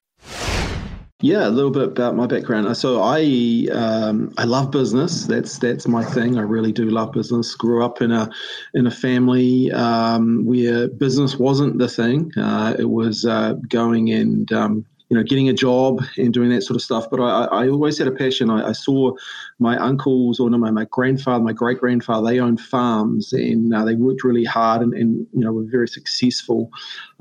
Yeah, 1.21 1.47
a 1.47 1.49
little 1.49 1.71
bit 1.71 1.83
about 1.83 2.15
my 2.15 2.27
background. 2.27 2.77
So 2.77 3.01
I 3.01 3.67
um, 3.71 4.31
I 4.37 4.43
love 4.43 4.69
business. 4.69 5.25
That's 5.25 5.57
that's 5.57 5.87
my 5.87 6.03
thing. 6.03 6.37
I 6.37 6.41
really 6.41 6.71
do 6.71 6.85
love 6.91 7.11
business. 7.11 7.55
Grew 7.55 7.83
up 7.83 8.03
in 8.03 8.11
a 8.11 8.29
in 8.75 8.85
a 8.85 8.91
family 8.91 9.71
um, 9.71 10.45
where 10.45 10.87
business 10.87 11.37
wasn't 11.37 11.79
the 11.79 11.87
thing. 11.87 12.31
Uh, 12.37 12.75
it 12.77 12.91
was 12.91 13.25
uh, 13.25 13.53
going 13.67 14.11
and 14.11 14.51
um, 14.53 14.85
you 15.09 15.17
know 15.17 15.23
getting 15.23 15.49
a 15.49 15.53
job 15.53 16.01
and 16.17 16.33
doing 16.33 16.49
that 16.49 16.61
sort 16.61 16.75
of 16.75 16.81
stuff. 16.81 17.09
But 17.09 17.21
I, 17.21 17.45
I 17.45 17.69
always 17.69 17.97
had 17.97 18.07
a 18.07 18.11
passion. 18.11 18.49
I, 18.49 18.69
I 18.69 18.71
saw 18.73 19.11
my 19.59 19.77
uncles 19.77 20.39
or 20.39 20.49
no, 20.49 20.57
my, 20.57 20.71
my 20.71 20.85
grandfather, 20.85 21.43
my 21.43 21.53
great 21.53 21.79
grandfather. 21.79 22.27
They 22.27 22.39
owned 22.39 22.59
farms 22.59 23.33
and 23.33 23.73
uh, 23.73 23.85
they 23.85 23.95
worked 23.95 24.23
really 24.23 24.43
hard 24.43 24.81
and, 24.81 24.93
and 24.93 25.25
you 25.33 25.41
know 25.41 25.53
were 25.53 25.65
very 25.65 25.87
successful. 25.87 26.69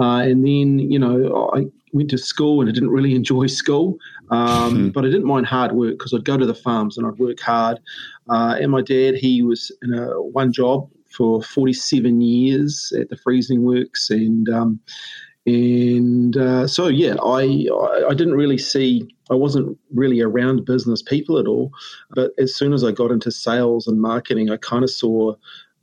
Uh, 0.01 0.19
and 0.19 0.45
then 0.45 0.79
you 0.79 0.99
know 0.99 1.51
I 1.55 1.67
went 1.93 2.11
to 2.11 2.19
school 2.19 2.61
and 2.61 2.69
I 2.69 2.73
didn't 2.73 2.91
really 2.91 3.15
enjoy 3.15 3.47
school, 3.47 3.97
um, 4.31 4.75
hmm. 4.75 4.89
but 4.95 5.05
I 5.05 5.09
didn't 5.09 5.27
mind 5.27 5.47
hard 5.47 5.73
work 5.73 5.93
because 5.93 6.13
I'd 6.13 6.25
go 6.25 6.37
to 6.37 6.47
the 6.47 6.55
farms 6.55 6.99
and 6.99 7.07
I'd 7.07 7.19
work 7.19 7.41
hard. 7.41 7.79
Uh, 8.29 8.57
and 8.61 8.73
my 8.73 8.83
dad, 8.83 9.15
he 9.15 9.43
was 9.43 9.71
in 9.83 9.95
a 9.95 10.21
one 10.21 10.53
job 10.53 10.89
for 11.17 11.43
47 11.43 12.21
years 12.21 12.93
at 13.01 13.09
the 13.09 13.17
freezing 13.17 13.63
works, 13.63 14.11
and 14.11 14.49
um, 14.49 14.81
And 15.47 16.37
uh, 16.37 16.67
so, 16.67 16.89
yeah, 16.89 17.15
I, 17.23 17.69
I 18.09 18.15
didn't 18.15 18.35
really 18.35 18.59
see, 18.59 19.09
I 19.31 19.35
wasn't 19.35 19.79
really 19.95 20.21
around 20.21 20.65
business 20.65 21.03
people 21.03 21.39
at 21.39 21.47
all. 21.47 21.73
But 22.11 22.33
as 22.37 22.55
soon 22.55 22.73
as 22.73 22.83
I 22.83 22.91
got 22.91 23.13
into 23.13 23.31
sales 23.31 23.87
and 23.87 24.01
marketing, 24.01 24.51
I 24.51 24.57
kind 24.57 24.83
of 24.83 24.91
saw 24.91 25.35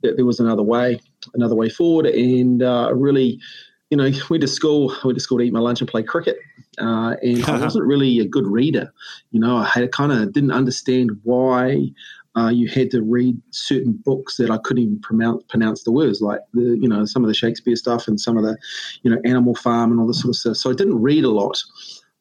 that 0.02 0.16
there 0.16 0.26
was 0.26 0.38
another 0.38 0.62
way, 0.62 1.00
another 1.32 1.54
way 1.54 1.70
forward. 1.70 2.04
And 2.06 2.62
uh, 2.62 2.90
really, 2.94 3.40
you 3.88 3.96
know, 3.96 4.10
went 4.30 4.42
to 4.42 4.48
school, 4.48 4.94
went 5.02 5.16
to 5.16 5.22
school 5.22 5.38
to 5.38 5.44
eat 5.44 5.52
my 5.52 5.60
lunch 5.60 5.80
and 5.80 5.88
play 5.88 6.02
cricket. 6.02 6.36
Uh, 6.78 7.14
and 7.22 7.42
I 7.44 7.58
wasn't 7.62 7.86
really 7.86 8.18
a 8.20 8.26
good 8.26 8.46
reader. 8.46 8.92
You 9.30 9.40
know, 9.40 9.56
I 9.56 9.64
had 9.64 9.90
kind 9.92 10.12
of 10.12 10.32
didn't 10.34 10.52
understand 10.52 11.12
why 11.22 11.90
uh, 12.36 12.48
you 12.48 12.68
had 12.68 12.90
to 12.90 13.02
read 13.02 13.40
certain 13.50 13.92
books 14.04 14.36
that 14.36 14.50
I 14.50 14.58
couldn't 14.58 14.82
even 14.82 15.00
pronounce, 15.00 15.44
pronounce 15.48 15.84
the 15.84 15.92
words, 15.92 16.20
like 16.20 16.40
the 16.52 16.76
you 16.80 16.88
know 16.88 17.04
some 17.04 17.22
of 17.22 17.28
the 17.28 17.34
Shakespeare 17.34 17.76
stuff 17.76 18.08
and 18.08 18.20
some 18.20 18.36
of 18.36 18.42
the 18.42 18.56
you 19.02 19.10
know 19.10 19.20
Animal 19.24 19.54
Farm 19.54 19.92
and 19.92 20.00
all 20.00 20.06
this 20.06 20.20
sort 20.20 20.30
of 20.30 20.36
stuff. 20.36 20.56
So 20.56 20.70
I 20.70 20.74
didn't 20.74 21.00
read 21.00 21.24
a 21.24 21.30
lot, 21.30 21.62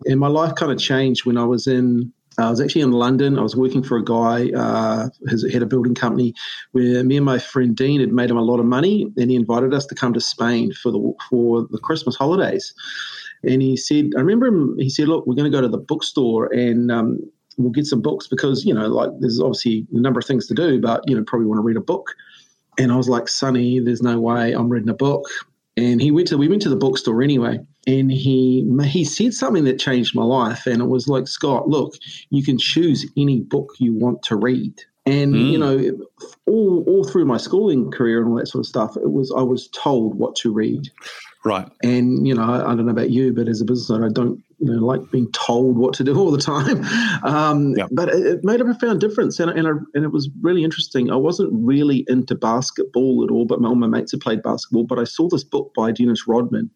and 0.06 0.20
my 0.20 0.28
life 0.28 0.56
kind 0.56 0.72
of 0.72 0.78
changed 0.78 1.26
when 1.26 1.38
I 1.38 1.46
was 1.46 1.68
in. 1.68 2.12
I 2.40 2.50
was 2.50 2.60
actually 2.60 2.82
in 2.82 2.92
London. 2.92 3.38
I 3.38 3.44
was 3.44 3.56
working 3.56 3.84
for 3.84 3.96
a 3.96 4.04
guy 4.04 4.50
uh, 4.58 5.10
who 5.30 5.50
had 5.50 5.62
a 5.62 5.68
building 5.68 5.94
company 5.94 6.34
where 6.72 7.04
me 7.04 7.18
and 7.18 7.26
my 7.26 7.38
friend 7.38 7.76
Dean 7.76 8.00
had 8.00 8.12
made 8.12 8.32
him 8.32 8.38
a 8.38 8.42
lot 8.42 8.60
of 8.60 8.66
money, 8.66 9.12
and 9.18 9.30
he 9.30 9.36
invited 9.36 9.74
us 9.74 9.86
to 9.88 9.96
come 9.96 10.14
to 10.14 10.22
Spain 10.22 10.74
for 10.74 10.92
the 10.92 11.14
for 11.30 11.68
the 11.70 11.80
Christmas 11.80 12.16
holidays. 12.16 12.74
And 13.44 13.62
he 13.62 13.76
said, 13.76 14.12
I 14.16 14.22
remember 14.22 14.48
him. 14.48 14.78
He 14.78 14.90
said, 14.90 15.08
"Look, 15.08 15.26
we're 15.26 15.36
going 15.36 15.52
to 15.52 15.56
go 15.56 15.62
to 15.62 15.68
the 15.68 15.78
bookstore 15.78 16.52
and 16.54 16.92
um, 16.92 17.20
we'll 17.58 17.72
get 17.72 17.86
some 17.86 18.02
books 18.02 18.28
because 18.28 18.66
you 18.66 18.74
know 18.74 18.88
like 18.88 19.10
there's 19.20 19.40
obviously 19.40 19.86
a 19.94 20.00
number 20.00 20.20
of 20.20 20.26
things 20.26 20.48
to 20.48 20.54
do 20.54 20.80
but 20.80 21.02
you 21.08 21.16
know 21.16 21.24
probably 21.26 21.48
want 21.48 21.58
to 21.58 21.64
read 21.64 21.78
a 21.78 21.82
book 21.82 22.16
and 22.78 22.92
i 22.92 22.96
was 22.96 23.10
like 23.10 23.28
sonny 23.28 23.80
there's 23.80 24.02
no 24.02 24.20
way 24.20 24.54
i'm 24.54 24.70
reading 24.70 24.90
a 24.90 24.94
book 24.94 25.26
and 25.78 26.02
he 26.02 26.12
went 26.12 26.28
to 26.28 26.38
we 26.38 26.48
went 26.48 26.62
to 26.62 26.70
the 26.70 26.76
bookstore 26.76 27.22
anyway 27.22 27.60
and 27.88 28.12
he 28.12 28.68
he 28.86 29.04
said 29.04 29.34
something 29.34 29.64
that 29.64 29.80
changed 29.80 30.16
my 30.16 30.24
life 30.24 30.66
and 30.66 30.82
it 30.82 30.88
was 30.88 31.08
like 31.08 31.28
scott 31.28 31.68
look 31.68 31.96
you 32.30 32.44
can 32.44 32.58
choose 32.58 33.06
any 33.18 33.40
book 33.40 33.74
you 33.80 33.94
want 33.94 34.22
to 34.24 34.36
read 34.36 34.74
and 35.06 35.34
mm. 35.34 35.52
you 35.52 35.58
know 35.58 36.08
all 36.48 36.84
all 36.88 37.04
through 37.04 37.26
my 37.26 37.38
schooling 37.38 37.92
career 37.92 38.22
and 38.22 38.30
all 38.30 38.38
that 38.38 38.48
sort 38.48 38.62
of 38.62 38.68
stuff 38.68 38.96
it 38.98 39.12
was 39.12 39.34
i 39.38 39.42
was 39.42 39.68
told 39.70 40.16
what 40.16 40.36
to 40.36 40.52
read 40.52 40.90
Right. 41.44 41.68
And, 41.84 42.26
you 42.26 42.34
know, 42.34 42.44
I, 42.44 42.72
I, 42.72 42.76
don't 42.76 42.86
know 42.86 42.92
about 42.92 43.10
you, 43.10 43.34
but 43.34 43.50
as 43.50 43.60
a 43.60 43.66
business 43.66 43.90
owner, 43.90 44.08
I 44.08 44.12
don't 44.12 44.42
you 44.64 44.74
know, 44.74 44.86
like 44.86 45.12
being 45.12 45.30
told 45.34 45.78
what 45.78 45.94
to 45.96 46.06
do 46.06 46.18
all 46.18 46.32
the 46.32 46.38
time. 46.38 46.84
Um, 47.24 47.76
yep. 47.78 47.90
But 47.92 48.10
it, 48.10 48.26
it, 48.26 48.44
made 48.44 48.60
a 48.60 48.66
profound 48.66 49.00
difference. 49.00 49.40
And, 49.40 49.50
and, 49.52 49.68
I, 49.68 49.72
and 49.94 50.04
it 50.04 50.12
was 50.12 50.30
really 50.42 50.64
interesting. 50.64 51.10
I 51.10 51.16
wasn't 51.16 51.50
really 51.54 52.04
into 52.08 52.36
basketball 52.36 53.24
at 53.24 53.32
all, 53.32 53.46
but 53.46 53.62
my, 53.62 53.70
all 53.70 53.76
my 53.76 53.88
mates 53.88 54.12
had 54.12 54.20
played 54.20 54.44
basketball. 54.44 54.84
But 54.84 55.00
I 55.00 55.06
saw 55.06 55.30
this 55.30 55.44
book 55.44 55.72
by 55.74 55.92
Dennis 55.92 56.28
Rodman, 56.28 56.70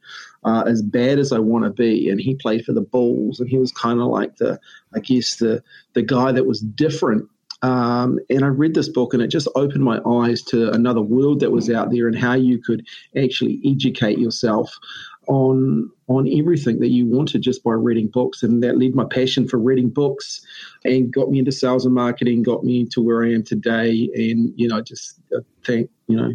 uh, 0.46 0.64
As 0.66 0.82
Bad 0.82 1.20
as 1.20 1.34
I 1.34 1.40
Want 1.40 1.66
to 1.66 1.70
Be. 1.70 2.10
And 2.10 2.20
he 2.20 2.36
played 2.36 2.64
for 2.64 2.72
the 2.72 2.82
Bulls. 2.82 3.40
And 3.40 3.50
he 3.50 3.58
was 3.58 3.72
kind 3.72 4.00
of 4.00 4.08
like 4.08 4.38
the, 4.38 4.60
I 4.96 5.00
guess, 5.00 5.36
the, 5.36 5.62
the 5.94 6.02
guy 6.02 6.32
that 6.32 6.46
was 6.46 6.62
different 6.62 7.30
um, 7.64 8.20
and 8.30 8.46
I 8.46 8.50
read 8.50 8.76
this 8.76 8.90
book, 8.90 9.14
and 9.14 9.24
it 9.24 9.30
just 9.30 9.48
opened 9.56 9.84
my 9.84 10.00
eyes 10.06 10.44
to 10.44 10.72
another 10.72 11.02
world 11.02 11.40
that 11.40 11.52
was 11.52 11.70
out 11.70 11.92
there, 11.92 12.08
and 12.08 12.18
how 12.18 12.34
you 12.34 12.62
could 12.62 12.86
actually 13.16 13.60
educate 13.66 14.20
yourself 14.20 14.78
on 15.28 15.90
on 16.08 16.28
everything 16.32 16.80
that 16.80 16.90
you 16.90 17.06
wanted 17.06 17.42
just 17.42 17.64
by 17.64 17.74
reading 17.74 18.08
books. 18.08 18.44
And 18.44 18.64
that 18.64 18.78
led 18.78 18.96
my 18.96 19.06
passion 19.06 19.48
for 19.48 19.58
reading 19.58 19.90
books, 19.90 20.46
and 20.86 21.12
got 21.12 21.30
me 21.30 21.40
into 21.40 21.52
sales 21.52 21.86
and 21.86 21.94
marketing, 21.94 22.44
got 22.44 22.64
me 22.64 22.86
to 22.88 23.02
where 23.02 23.24
I 23.24 23.34
am 23.34 23.44
today. 23.44 24.10
And 24.16 24.54
you 24.56 24.68
know, 24.68 24.82
just 24.82 25.20
I 25.34 25.40
think 25.66 25.90
you 26.08 26.16
know, 26.16 26.34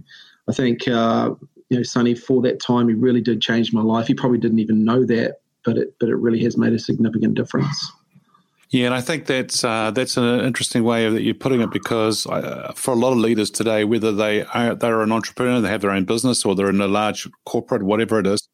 I 0.49 0.53
think 0.53 0.87
uh, 0.89 1.31
you 1.71 1.79
know, 1.79 1.83
Sonny, 1.83 2.15
for 2.15 2.43
that 2.43 2.61
time, 2.61 2.89
he 2.89 2.95
really 2.95 3.23
did 3.23 3.41
change 3.41 3.73
my 3.73 3.83
life. 3.83 4.07
He 4.07 4.15
probably 4.15 4.39
didn't 4.39 4.59
even 4.59 4.85
know 4.85 5.05
that, 5.07 5.41
but 5.65 5.79
it 5.79 5.95
but 5.99 6.09
it 6.09 6.17
really 6.17 6.43
has 6.45 6.57
made 6.57 6.73
a 6.73 6.79
significant 6.79 7.35
difference. 7.35 7.93
Yeah, 8.73 8.87
and 8.87 8.95
I 8.95 9.03
think 9.03 9.27
that's 9.27 9.65
uh, 9.65 9.91
that's 9.91 10.17
an 10.17 10.41
interesting 10.41 10.83
way 10.83 11.07
that 11.07 11.23
you're 11.23 11.35
putting 11.35 11.61
it 11.61 11.71
because 11.71 12.27
uh, 12.27 12.73
for 12.75 12.93
a 12.93 12.97
lot 12.97 13.13
of 13.13 13.19
leaders 13.19 13.51
today, 13.51 13.85
whether 13.85 14.13
they 14.13 14.45
are 14.45 14.75
they're 14.75 15.03
an 15.03 15.13
entrepreneur, 15.13 15.61
they 15.61 15.69
have 15.69 15.83
their 15.83 15.91
own 15.91 16.07
business, 16.07 16.43
or 16.43 16.55
they're 16.55 16.71
in 16.71 16.81
a 16.81 16.89
large 16.89 17.29
corporate, 17.45 17.83
whatever 17.83 18.19
it 18.19 18.27
is, 18.27 18.49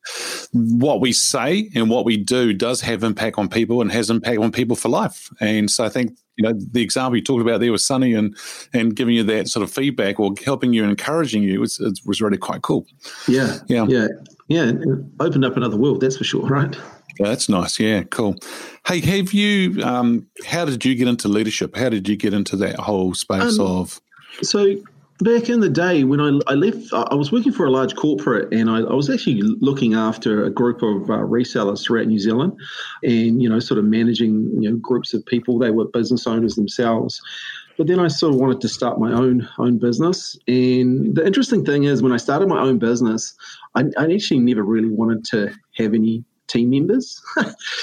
what 0.53 1.01
we 1.01 1.13
say 1.13 1.71
and 1.77 1.89
what 1.89 2.05
we 2.05 2.17
do 2.17 2.53
does 2.53 2.81
have 2.81 3.05
impact 3.05 3.39
on 3.39 3.49
people 3.49 3.81
and 3.81 3.93
has 3.93 4.11
impact 4.11 4.39
on 4.39 4.51
people 4.51 4.75
for 4.75 4.89
life. 4.89 5.31
And 5.41 5.71
so 5.71 5.85
I 5.85 5.89
think 5.89 6.19
you 6.37 6.43
know 6.43 6.53
the 6.73 6.83
example 6.83 7.17
you 7.17 7.23
talked 7.23 7.43
about 7.43 7.61
there 7.61 7.71
was 7.71 7.87
Sunny 7.87 8.13
and 8.13 8.37
and 8.73 8.97
giving 8.97 9.15
you 9.15 9.23
that 9.23 9.47
sort 9.47 9.63
of 9.63 9.71
feedback 9.71 10.19
or 10.19 10.35
helping 10.45 10.73
you 10.73 10.83
and 10.83 10.91
encouraging 10.91 11.45
you 11.45 11.61
was 11.61 11.79
was 12.05 12.21
really 12.21 12.39
quite 12.39 12.63
cool. 12.63 12.87
Yeah, 13.29 13.59
yeah, 13.69 13.87
yeah, 13.89 14.09
yeah. 14.49 14.73
Opened 15.21 15.45
up 15.45 15.57
another 15.57 15.77
world, 15.77 16.01
that's 16.01 16.17
for 16.17 16.25
sure, 16.25 16.45
right? 16.49 16.77
That's 17.19 17.49
nice. 17.49 17.79
Yeah, 17.81 18.05
cool. 18.05 18.37
Hey, 18.87 19.01
have 19.01 19.33
you? 19.33 19.83
Um, 19.83 20.27
how 20.47 20.65
did 20.65 20.85
you 20.85 20.95
get 20.95 21.09
into 21.09 21.29
leadership? 21.29 21.77
How 21.77 21.89
did 21.89 22.09
you 22.09 22.17
get 22.17 22.33
into 22.33 22.57
that 22.57 22.77
whole 22.77 23.15
space 23.15 23.59
um, 23.59 23.67
of? 23.67 24.01
So 24.43 24.77
back 25.21 25.49
in 25.49 25.61
the 25.61 25.69
day 25.69 26.05
when 26.05 26.21
I, 26.21 26.39
I, 26.47 26.55
left, 26.55 26.93
I 26.93 27.15
was 27.15 27.33
working 27.33 27.53
for 27.53 27.67
a 27.67 27.71
large 27.71 27.97
corporate, 27.97 28.53
and 28.53 28.71
I, 28.71 28.79
I 28.81 28.95
was 28.95 29.11
actually 29.11 29.41
looking 29.43 29.95
after 29.95 30.45
a 30.45 30.51
group 30.51 30.83
of 30.83 31.11
uh, 31.11 31.19
resellers 31.19 31.85
throughout 31.85 32.07
New 32.07 32.21
Zealand, 32.21 32.53
and 33.03 33.43
you 33.43 33.49
know, 33.49 33.59
sort 33.59 33.79
of 33.79 33.85
managing 33.85 34.51
you 34.63 34.71
know 34.71 34.77
groups 34.77 35.15
of 35.15 35.25
people. 35.27 35.59
They 35.59 35.71
were 35.71 35.87
business 35.87 36.27
owners 36.27 36.55
themselves. 36.55 37.21
But 37.77 37.87
then 37.87 38.01
I 38.01 38.09
sort 38.09 38.35
of 38.35 38.41
wanted 38.41 38.61
to 38.63 38.69
start 38.69 38.99
my 38.99 39.13
own 39.13 39.49
own 39.59 39.79
business. 39.79 40.37
And 40.49 41.15
the 41.15 41.25
interesting 41.25 41.65
thing 41.65 41.85
is, 41.85 42.03
when 42.03 42.13
I 42.13 42.17
started 42.17 42.49
my 42.49 42.61
own 42.61 42.79
business, 42.79 43.35
I, 43.77 43.85
I 43.97 44.13
actually 44.13 44.41
never 44.41 44.65
really 44.65 44.89
wanted 44.89 45.25
to 45.27 45.55
have 45.77 45.95
any 45.95 46.25
team 46.49 46.71
members. 46.71 47.21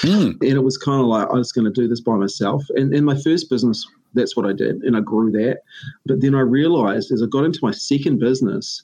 mm. 0.02 0.36
And 0.40 0.42
it 0.42 0.64
was 0.64 0.76
kind 0.76 1.00
of 1.00 1.06
like 1.06 1.28
I 1.28 1.34
was 1.34 1.52
going 1.52 1.64
to 1.64 1.70
do 1.70 1.88
this 1.88 2.00
by 2.00 2.16
myself. 2.16 2.64
And 2.76 2.94
in 2.94 3.04
my 3.04 3.18
first 3.20 3.48
business, 3.48 3.86
that's 4.14 4.36
what 4.36 4.46
I 4.46 4.52
did. 4.52 4.82
And 4.82 4.96
I 4.96 5.00
grew 5.00 5.30
that. 5.32 5.60
But 6.04 6.20
then 6.20 6.34
I 6.34 6.40
realized 6.40 7.10
as 7.12 7.22
I 7.22 7.26
got 7.26 7.44
into 7.44 7.60
my 7.62 7.70
second 7.70 8.18
business, 8.18 8.82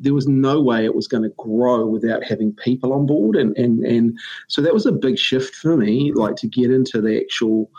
there 0.00 0.14
was 0.14 0.28
no 0.28 0.60
way 0.60 0.84
it 0.84 0.94
was 0.94 1.08
going 1.08 1.24
to 1.24 1.34
grow 1.36 1.86
without 1.86 2.22
having 2.22 2.52
people 2.54 2.92
on 2.92 3.06
board. 3.06 3.36
And, 3.36 3.56
and, 3.56 3.84
and 3.84 4.18
so 4.46 4.62
that 4.62 4.74
was 4.74 4.86
a 4.86 4.92
big 4.92 5.18
shift 5.18 5.56
for 5.56 5.76
me, 5.76 6.12
like 6.12 6.36
to 6.36 6.46
get 6.48 6.70
into 6.70 7.00
the 7.00 7.20
actual 7.20 7.70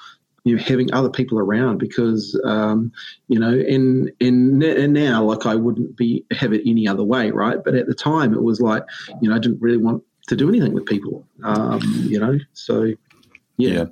you 0.45 0.55
know 0.55 0.63
having 0.63 0.91
other 0.93 1.09
people 1.09 1.37
around 1.37 1.77
because 1.77 2.39
um, 2.45 2.91
you 3.27 3.37
know 3.37 3.51
and, 3.51 4.11
and 4.21 4.63
and 4.63 4.93
now 4.93 5.23
like 5.23 5.45
I 5.45 5.55
wouldn't 5.55 5.97
be 5.97 6.25
have 6.31 6.53
it 6.53 6.61
any 6.65 6.87
other 6.87 7.03
way 7.03 7.29
right 7.31 7.57
but 7.63 7.75
at 7.75 7.87
the 7.87 7.93
time 7.93 8.33
it 8.33 8.41
was 8.41 8.61
like 8.61 8.83
you 9.21 9.29
know 9.29 9.35
I 9.35 9.39
didn't 9.39 9.61
really 9.61 9.77
want 9.77 10.01
to 10.29 10.35
do 10.35 10.47
anything 10.47 10.73
with 10.73 10.85
people. 10.85 11.25
Um, 11.43 11.81
you 12.07 12.19
know, 12.19 12.37
so 12.53 12.93
yeah. 13.57 13.69
yeah. 13.69 13.85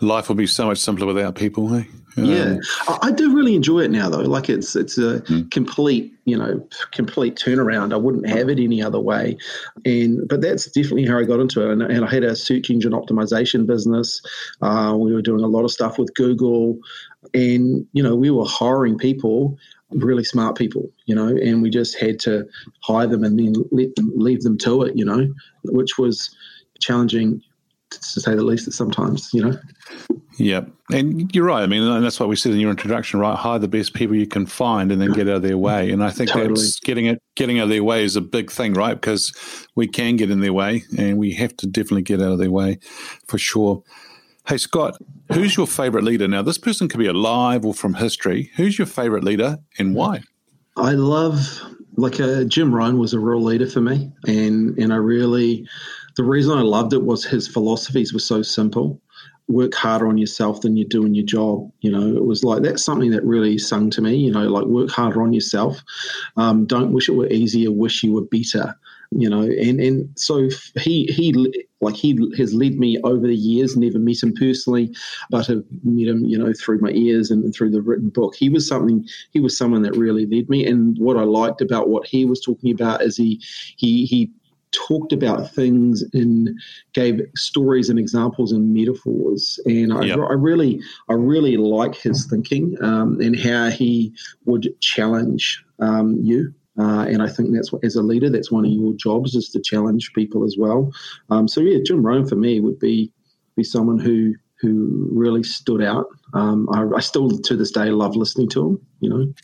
Life 0.00 0.28
will 0.28 0.36
be 0.36 0.46
so 0.46 0.66
much 0.66 0.78
simpler 0.78 1.06
without 1.06 1.34
people, 1.34 1.68
hey? 1.68 1.88
Um, 2.16 2.24
yeah, 2.24 2.56
I, 2.86 2.98
I, 3.02 3.10
do 3.10 3.34
really 3.34 3.54
enjoy 3.56 3.80
it 3.80 3.90
now, 3.90 4.08
though. 4.08 4.20
Like 4.20 4.48
it's 4.48 4.76
it's 4.76 4.98
a 4.98 5.20
mm. 5.22 5.50
complete, 5.50 6.12
you 6.26 6.36
know, 6.36 6.64
complete 6.92 7.36
turnaround. 7.36 7.92
I 7.92 7.96
wouldn't 7.96 8.28
have 8.28 8.48
it 8.48 8.60
any 8.60 8.82
other 8.82 9.00
way, 9.00 9.36
and 9.84 10.28
but 10.28 10.40
that's 10.40 10.66
definitely 10.66 11.06
how 11.06 11.18
I 11.18 11.24
got 11.24 11.40
into 11.40 11.62
it. 11.62 11.72
And, 11.72 11.82
and 11.82 12.04
I 12.04 12.10
had 12.12 12.22
a 12.22 12.36
search 12.36 12.70
engine 12.70 12.92
optimization 12.92 13.66
business. 13.66 14.20
Uh, 14.62 14.94
we 14.96 15.12
were 15.12 15.22
doing 15.22 15.42
a 15.42 15.48
lot 15.48 15.64
of 15.64 15.72
stuff 15.72 15.98
with 15.98 16.14
Google, 16.14 16.78
and 17.32 17.86
you 17.92 18.02
know, 18.02 18.14
we 18.14 18.30
were 18.30 18.46
hiring 18.46 18.96
people 18.96 19.58
really 19.94 20.24
smart 20.24 20.56
people, 20.56 20.90
you 21.06 21.14
know, 21.14 21.28
and 21.28 21.62
we 21.62 21.70
just 21.70 21.98
had 21.98 22.18
to 22.20 22.46
hire 22.82 23.06
them 23.06 23.24
and 23.24 23.38
then 23.38 23.54
let 23.70 23.94
them 23.96 24.12
leave 24.14 24.42
them 24.42 24.58
to 24.58 24.82
it, 24.82 24.96
you 24.96 25.04
know, 25.04 25.26
which 25.64 25.98
was 25.98 26.34
challenging 26.80 27.40
to 27.90 28.20
say 28.20 28.34
the 28.34 28.42
least 28.42 28.66
at 28.66 28.74
sometimes, 28.74 29.30
you 29.32 29.44
know. 29.44 29.58
Yeah, 30.36 30.62
and 30.90 31.32
you're 31.32 31.44
right. 31.44 31.62
I 31.62 31.66
mean, 31.66 31.82
and 31.82 32.04
that's 32.04 32.18
what 32.18 32.28
we 32.28 32.34
said 32.34 32.52
in 32.52 32.58
your 32.58 32.70
introduction, 32.70 33.20
right? 33.20 33.36
Hire 33.36 33.60
the 33.60 33.68
best 33.68 33.94
people 33.94 34.16
you 34.16 34.26
can 34.26 34.46
find, 34.46 34.90
and 34.90 35.00
then 35.00 35.12
get 35.12 35.28
out 35.28 35.36
of 35.36 35.42
their 35.42 35.56
way. 35.56 35.90
And 35.90 36.02
I 36.02 36.10
think 36.10 36.30
totally. 36.30 36.54
that's 36.54 36.80
getting 36.80 37.06
it, 37.06 37.22
getting 37.36 37.60
out 37.60 37.64
of 37.64 37.68
their 37.68 37.84
way 37.84 38.02
is 38.02 38.16
a 38.16 38.20
big 38.20 38.50
thing, 38.50 38.74
right? 38.74 38.94
Because 38.94 39.32
we 39.76 39.86
can 39.86 40.16
get 40.16 40.32
in 40.32 40.40
their 40.40 40.52
way, 40.52 40.82
and 40.98 41.18
we 41.18 41.32
have 41.34 41.56
to 41.58 41.68
definitely 41.68 42.02
get 42.02 42.20
out 42.20 42.32
of 42.32 42.38
their 42.38 42.50
way, 42.50 42.78
for 43.28 43.38
sure. 43.38 43.84
Hey, 44.46 44.58
Scott, 44.58 44.98
who's 45.32 45.56
your 45.56 45.66
favorite 45.66 46.04
leader? 46.04 46.28
Now, 46.28 46.42
this 46.42 46.58
person 46.58 46.86
could 46.86 47.00
be 47.00 47.06
alive 47.06 47.64
or 47.64 47.72
from 47.72 47.94
history. 47.94 48.50
Who's 48.56 48.76
your 48.76 48.86
favorite 48.86 49.24
leader 49.24 49.56
and 49.78 49.94
why? 49.94 50.20
I 50.76 50.92
love, 50.92 51.62
like, 51.96 52.20
uh, 52.20 52.44
Jim 52.44 52.74
Rohn 52.74 52.98
was 52.98 53.14
a 53.14 53.18
real 53.18 53.42
leader 53.42 53.66
for 53.66 53.80
me. 53.80 54.12
And, 54.26 54.76
and 54.78 54.92
I 54.92 54.96
really, 54.96 55.66
the 56.16 56.24
reason 56.24 56.58
I 56.58 56.60
loved 56.60 56.92
it 56.92 57.04
was 57.04 57.24
his 57.24 57.48
philosophies 57.48 58.12
were 58.12 58.18
so 58.18 58.42
simple. 58.42 59.00
Work 59.48 59.74
harder 59.74 60.08
on 60.08 60.18
yourself 60.18 60.60
than 60.60 60.76
you 60.76 60.86
do 60.86 61.06
in 61.06 61.14
your 61.14 61.24
job. 61.24 61.70
You 61.80 61.92
know, 61.92 62.14
it 62.14 62.26
was 62.26 62.44
like 62.44 62.62
that's 62.62 62.84
something 62.84 63.12
that 63.12 63.24
really 63.24 63.56
sung 63.56 63.88
to 63.90 64.02
me. 64.02 64.14
You 64.16 64.32
know, 64.32 64.46
like 64.48 64.66
work 64.66 64.90
harder 64.90 65.22
on 65.22 65.32
yourself. 65.32 65.82
Um, 66.36 66.66
don't 66.66 66.92
wish 66.92 67.08
it 67.08 67.12
were 67.12 67.28
easier, 67.28 67.70
wish 67.70 68.02
you 68.02 68.12
were 68.12 68.24
better 68.24 68.74
you 69.10 69.28
know 69.28 69.42
and 69.42 69.80
and 69.80 70.08
so 70.16 70.48
he 70.78 71.04
he 71.06 71.32
like 71.80 71.94
he 71.94 72.18
has 72.36 72.54
led 72.54 72.78
me 72.78 72.98
over 73.04 73.26
the 73.26 73.36
years 73.36 73.76
never 73.76 73.98
met 73.98 74.22
him 74.22 74.32
personally 74.34 74.94
but 75.30 75.46
have 75.46 75.62
met 75.82 76.08
him 76.08 76.24
you 76.24 76.38
know 76.38 76.52
through 76.52 76.78
my 76.80 76.90
ears 76.90 77.30
and 77.30 77.54
through 77.54 77.70
the 77.70 77.82
written 77.82 78.08
book 78.08 78.34
he 78.34 78.48
was 78.48 78.66
something 78.66 79.06
he 79.32 79.40
was 79.40 79.56
someone 79.56 79.82
that 79.82 79.96
really 79.96 80.26
led 80.26 80.48
me 80.48 80.66
and 80.66 80.96
what 80.98 81.16
i 81.16 81.22
liked 81.22 81.60
about 81.60 81.88
what 81.88 82.06
he 82.06 82.24
was 82.24 82.40
talking 82.40 82.72
about 82.72 83.02
is 83.02 83.16
he 83.16 83.40
he 83.76 84.04
he 84.06 84.30
talked 84.74 85.12
about 85.12 85.50
things 85.50 86.02
and 86.12 86.50
gave 86.92 87.20
stories 87.36 87.88
and 87.88 87.98
examples 87.98 88.52
and 88.52 88.74
metaphors. 88.74 89.58
And 89.66 89.92
I, 89.92 90.02
yep. 90.04 90.18
I 90.18 90.32
really, 90.32 90.80
I 91.08 91.14
really 91.14 91.56
like 91.56 91.94
his 91.94 92.26
thinking 92.26 92.76
um, 92.82 93.20
and 93.20 93.38
how 93.38 93.70
he 93.70 94.12
would 94.44 94.68
challenge 94.80 95.64
um, 95.78 96.16
you. 96.20 96.52
Uh, 96.78 97.06
and 97.08 97.22
I 97.22 97.28
think 97.28 97.54
that's 97.54 97.72
what, 97.72 97.84
as 97.84 97.96
a 97.96 98.02
leader, 98.02 98.28
that's 98.28 98.50
one 98.50 98.64
of 98.64 98.72
your 98.72 98.92
jobs 98.94 99.34
is 99.34 99.48
to 99.50 99.60
challenge 99.60 100.12
people 100.14 100.44
as 100.44 100.56
well. 100.58 100.92
Um, 101.30 101.46
so 101.46 101.60
yeah, 101.60 101.78
Jim 101.84 102.04
Rohn 102.04 102.26
for 102.26 102.36
me 102.36 102.60
would 102.60 102.78
be 102.78 103.12
be 103.56 103.62
someone 103.62 103.98
who 103.98 104.34
who 104.60 105.08
really 105.12 105.42
stood 105.42 105.82
out. 105.82 106.06
Um, 106.32 106.68
I, 106.72 106.96
I, 106.96 107.00
still 107.00 107.30
to 107.30 107.56
this 107.56 107.70
day 107.70 107.90
love 107.90 108.16
listening 108.16 108.48
to 108.50 108.66
him. 108.66 108.86
You 109.00 109.10
know, 109.10 109.34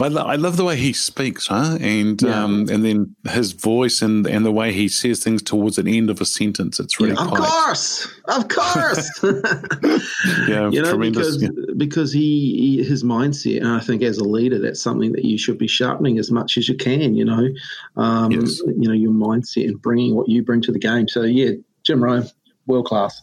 I, 0.00 0.08
lo- 0.08 0.22
I 0.22 0.36
love 0.36 0.56
the 0.56 0.64
way 0.64 0.76
he 0.76 0.92
speaks, 0.92 1.46
huh? 1.46 1.78
And 1.80 2.20
yeah. 2.22 2.42
um, 2.42 2.68
and 2.70 2.84
then 2.84 3.16
his 3.30 3.52
voice 3.52 4.02
and 4.02 4.26
and 4.26 4.44
the 4.44 4.52
way 4.52 4.72
he 4.72 4.88
says 4.88 5.22
things 5.22 5.42
towards 5.42 5.76
the 5.76 5.96
end 5.96 6.10
of 6.10 6.20
a 6.20 6.24
sentence. 6.24 6.78
It's 6.78 7.00
really 7.00 7.14
yeah, 7.14 7.24
of 7.24 7.30
course, 7.30 8.08
of 8.26 8.48
course. 8.48 9.10
yeah, 10.48 10.70
you 10.70 10.82
know, 10.82 10.96
because 10.98 11.42
yeah. 11.42 11.48
because 11.76 12.12
he, 12.12 12.78
he, 12.78 12.84
his 12.84 13.02
mindset, 13.02 13.58
and 13.58 13.68
I 13.68 13.80
think 13.80 14.02
as 14.02 14.18
a 14.18 14.24
leader, 14.24 14.58
that's 14.58 14.80
something 14.80 15.12
that 15.12 15.24
you 15.24 15.38
should 15.38 15.58
be 15.58 15.68
sharpening 15.68 16.18
as 16.18 16.30
much 16.30 16.56
as 16.56 16.68
you 16.68 16.76
can. 16.76 17.14
You 17.14 17.24
know, 17.24 17.48
um, 17.96 18.32
yes. 18.32 18.60
you 18.60 18.88
know 18.88 18.94
your 18.94 19.12
mindset 19.12 19.68
and 19.68 19.80
bringing 19.80 20.14
what 20.14 20.28
you 20.28 20.42
bring 20.42 20.60
to 20.62 20.72
the 20.72 20.78
game. 20.78 21.08
So 21.08 21.22
yeah, 21.22 21.52
Jim 21.84 22.02
Rohn, 22.02 22.28
world 22.66 22.86
class. 22.86 23.22